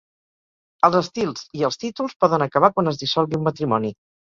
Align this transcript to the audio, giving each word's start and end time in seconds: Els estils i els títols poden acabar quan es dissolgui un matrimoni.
Els 0.89 0.97
estils 1.01 1.45
i 1.61 1.67
els 1.71 1.79
títols 1.85 2.19
poden 2.25 2.49
acabar 2.49 2.75
quan 2.77 2.95
es 2.97 3.03
dissolgui 3.07 3.43
un 3.45 3.51
matrimoni. 3.55 3.99